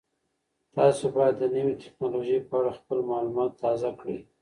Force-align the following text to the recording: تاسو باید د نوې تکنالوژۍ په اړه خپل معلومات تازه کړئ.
تاسو 0.75 1.03
باید 1.15 1.35
د 1.37 1.43
نوې 1.55 1.73
تکنالوژۍ 1.83 2.37
په 2.49 2.53
اړه 2.59 2.71
خپل 2.79 2.99
معلومات 3.11 3.51
تازه 3.63 3.89
کړئ. 3.99 4.19